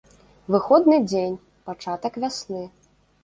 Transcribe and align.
Выходны 0.53 0.97
дзень, 1.09 1.37
пачатак 1.69 2.13
вясны. 2.23 2.63